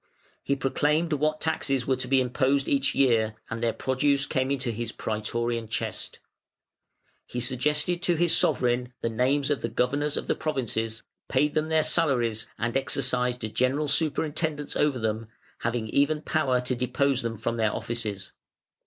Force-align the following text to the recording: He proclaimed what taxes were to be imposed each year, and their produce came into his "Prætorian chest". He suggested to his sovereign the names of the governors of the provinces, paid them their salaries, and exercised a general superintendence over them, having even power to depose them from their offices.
He 0.41 0.55
proclaimed 0.55 1.13
what 1.13 1.39
taxes 1.39 1.85
were 1.85 1.95
to 1.97 2.07
be 2.07 2.19
imposed 2.21 2.67
each 2.67 2.95
year, 2.95 3.35
and 3.51 3.61
their 3.61 3.71
produce 3.71 4.25
came 4.25 4.49
into 4.49 4.71
his 4.71 4.91
"Prætorian 4.91 5.69
chest". 5.69 6.19
He 7.27 7.39
suggested 7.39 8.01
to 8.01 8.15
his 8.15 8.35
sovereign 8.35 8.93
the 9.01 9.11
names 9.11 9.51
of 9.51 9.61
the 9.61 9.69
governors 9.69 10.17
of 10.17 10.25
the 10.25 10.33
provinces, 10.33 11.03
paid 11.27 11.53
them 11.53 11.69
their 11.69 11.83
salaries, 11.83 12.47
and 12.57 12.75
exercised 12.75 13.43
a 13.43 13.47
general 13.47 13.87
superintendence 13.87 14.75
over 14.75 14.97
them, 14.97 15.27
having 15.59 15.87
even 15.89 16.23
power 16.23 16.59
to 16.61 16.73
depose 16.73 17.21
them 17.21 17.37
from 17.37 17.57
their 17.57 17.71
offices. 17.71 18.33